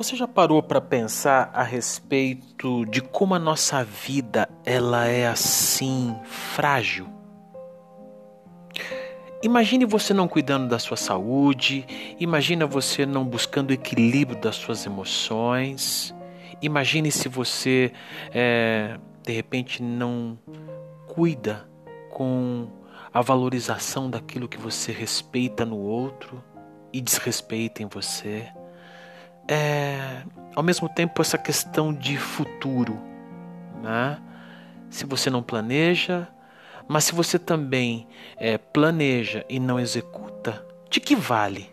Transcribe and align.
Você 0.00 0.16
já 0.16 0.26
parou 0.26 0.62
para 0.62 0.80
pensar 0.80 1.50
a 1.52 1.62
respeito 1.62 2.86
de 2.86 3.02
como 3.02 3.34
a 3.34 3.38
nossa 3.38 3.84
vida 3.84 4.48
ela 4.64 5.06
é 5.06 5.26
assim 5.26 6.16
frágil? 6.24 7.06
Imagine 9.42 9.84
você 9.84 10.14
não 10.14 10.26
cuidando 10.26 10.68
da 10.68 10.78
sua 10.78 10.96
saúde, 10.96 11.84
imagine 12.18 12.64
você 12.64 13.04
não 13.04 13.26
buscando 13.26 13.72
o 13.72 13.74
equilíbrio 13.74 14.40
das 14.40 14.56
suas 14.56 14.86
emoções, 14.86 16.14
imagine 16.62 17.12
se 17.12 17.28
você 17.28 17.92
é, 18.32 18.98
de 19.22 19.32
repente 19.34 19.82
não 19.82 20.38
cuida 21.08 21.68
com 22.08 22.68
a 23.12 23.20
valorização 23.20 24.08
daquilo 24.08 24.48
que 24.48 24.56
você 24.56 24.92
respeita 24.92 25.66
no 25.66 25.76
outro 25.76 26.42
e 26.90 27.02
desrespeita 27.02 27.82
em 27.82 27.86
você 27.86 28.50
é, 29.50 30.22
ao 30.54 30.62
mesmo 30.62 30.88
tempo 30.88 31.20
essa 31.20 31.36
questão 31.36 31.92
de 31.92 32.16
futuro, 32.16 32.96
né? 33.82 34.16
Se 34.88 35.04
você 35.04 35.28
não 35.28 35.42
planeja, 35.42 36.28
mas 36.86 37.04
se 37.04 37.12
você 37.12 37.36
também 37.36 38.06
é, 38.36 38.56
planeja 38.56 39.44
e 39.48 39.58
não 39.58 39.80
executa, 39.80 40.64
de 40.88 41.00
que 41.00 41.16
vale? 41.16 41.68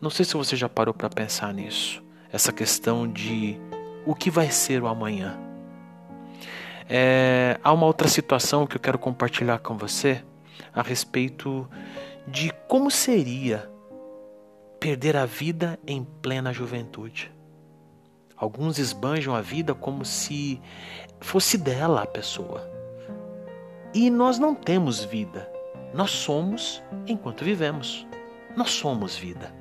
Não 0.00 0.08
sei 0.08 0.24
se 0.24 0.34
você 0.34 0.56
já 0.56 0.70
parou 0.70 0.94
para 0.94 1.10
pensar 1.10 1.52
nisso. 1.52 2.02
Essa 2.32 2.50
questão 2.50 3.06
de 3.06 3.60
o 4.06 4.14
que 4.14 4.30
vai 4.30 4.50
ser 4.50 4.82
o 4.82 4.86
amanhã. 4.86 5.38
É, 6.88 7.60
há 7.62 7.72
uma 7.72 7.86
outra 7.86 8.08
situação 8.08 8.66
que 8.66 8.76
eu 8.76 8.80
quero 8.80 8.98
compartilhar 8.98 9.58
com 9.58 9.76
você 9.76 10.24
a 10.72 10.82
respeito 10.82 11.68
de 12.26 12.50
como 12.66 12.90
seria 12.90 13.70
perder 14.80 15.14
a 15.14 15.26
vida 15.26 15.78
em 15.86 16.02
plena 16.02 16.54
juventude. 16.54 17.30
Alguns 18.34 18.78
esbanjam 18.78 19.34
a 19.34 19.42
vida 19.42 19.74
como 19.74 20.06
se 20.06 20.58
fosse 21.20 21.58
dela 21.58 22.02
a 22.02 22.06
pessoa. 22.06 22.66
E 23.92 24.08
nós 24.08 24.38
não 24.38 24.54
temos 24.54 25.04
vida. 25.04 25.46
Nós 25.92 26.10
somos 26.10 26.82
enquanto 27.06 27.44
vivemos. 27.44 28.06
Nós 28.56 28.70
somos 28.70 29.14
vida. 29.14 29.54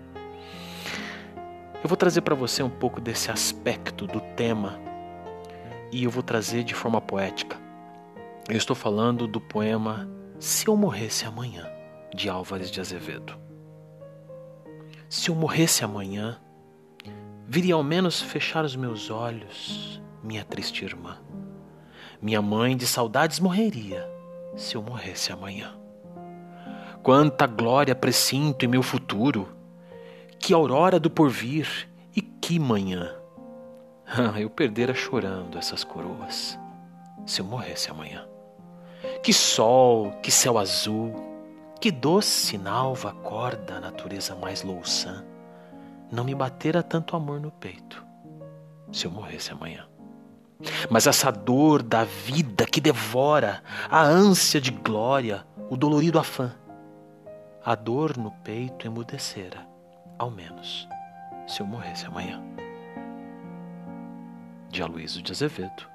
Eu 1.83 1.89
vou 1.89 1.97
trazer 1.97 2.21
para 2.21 2.35
você 2.35 2.63
um 2.63 2.69
pouco 2.69 3.01
desse 3.01 3.29
aspecto 3.29 4.07
do 4.07 4.21
tema 4.37 4.79
e 5.91 6.05
eu 6.05 6.09
vou 6.09 6.23
trazer 6.23 6.63
de 6.63 6.73
forma 6.73 7.01
poética. 7.01 7.57
Eu 8.47 8.55
estou 8.55 8.75
falando 8.75 9.27
do 9.27 9.41
poema 9.41 10.09
Se 10.39 10.67
Eu 10.67 10.77
Morresse 10.77 11.25
Amanhã, 11.25 11.69
de 12.15 12.29
Álvares 12.29 12.71
de 12.71 12.79
Azevedo. 12.79 13.48
Se 15.09 15.31
eu 15.31 15.35
morresse 15.35 15.83
amanhã, 15.83 16.39
viria 17.47 17.73
ao 17.73 17.83
menos 17.83 18.21
fechar 18.21 18.63
os 18.63 18.75
meus 18.75 19.09
olhos, 19.09 19.99
minha 20.23 20.45
triste 20.45 20.85
irmã. 20.85 21.17
Minha 22.21 22.43
mãe 22.43 22.77
de 22.77 22.85
saudades 22.85 23.39
morreria 23.39 24.07
se 24.55 24.75
eu 24.75 24.83
morresse 24.83 25.31
amanhã. 25.31 25.73
Quanta 27.01 27.47
glória 27.47 27.95
presinto 27.95 28.63
em 28.63 28.67
meu 28.67 28.83
futuro, 28.83 29.49
que 30.37 30.53
aurora 30.53 30.99
do 30.99 31.09
porvir 31.09 31.89
e 32.15 32.21
que 32.21 32.59
manhã. 32.59 33.11
eu 34.39 34.47
perdera 34.47 34.93
chorando 34.93 35.57
essas 35.57 35.83
coroas 35.83 36.59
se 37.25 37.41
eu 37.41 37.45
morresse 37.45 37.89
amanhã. 37.89 38.27
Que 39.23 39.33
sol, 39.33 40.11
que 40.21 40.29
céu 40.29 40.59
azul, 40.59 41.15
que 41.79 41.91
doce 41.91 42.57
nalva 42.57 43.11
acorda 43.11 43.75
a 43.75 43.79
natureza 43.79 44.35
mais 44.35 44.63
louçã 44.63 45.25
não 46.11 46.23
me 46.23 46.35
batera 46.35 46.83
tanto 46.83 47.15
amor 47.15 47.39
no 47.39 47.51
peito 47.51 48.03
se 48.91 49.05
eu 49.05 49.11
morresse 49.11 49.51
amanhã. 49.51 49.87
Mas 50.89 51.07
essa 51.07 51.31
dor 51.31 51.83
da 51.83 52.03
vida 52.03 52.65
que 52.65 52.81
devora 52.81 53.63
a 53.89 54.01
ânsia 54.01 54.59
de 54.59 54.71
glória, 54.71 55.45
o 55.69 55.77
dolorido 55.77 56.19
afã, 56.19 56.51
a 57.63 57.75
dor 57.75 58.17
no 58.17 58.31
peito 58.31 58.87
emudecera, 58.87 59.65
ao 60.17 60.31
menos, 60.31 60.87
se 61.47 61.61
eu 61.61 61.67
morresse 61.67 62.05
amanhã. 62.07 62.41
De 64.69 64.81
Aloysio 64.81 65.21
de 65.21 65.31
Azevedo. 65.31 65.87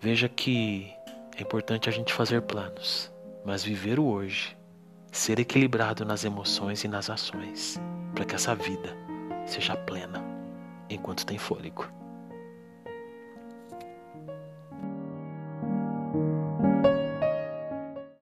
Veja 0.00 0.28
que 0.28 0.94
é 1.36 1.42
importante 1.42 1.88
a 1.88 1.92
gente 1.92 2.12
fazer 2.12 2.42
planos 2.42 3.13
mas 3.44 3.62
viver 3.62 4.00
o 4.00 4.06
hoje, 4.06 4.56
ser 5.12 5.38
equilibrado 5.38 6.04
nas 6.04 6.24
emoções 6.24 6.82
e 6.82 6.88
nas 6.88 7.10
ações, 7.10 7.80
para 8.14 8.24
que 8.24 8.34
essa 8.34 8.54
vida 8.54 8.96
seja 9.46 9.76
plena 9.76 10.24
enquanto 10.88 11.26
tem 11.26 11.38
fôlego. 11.38 12.03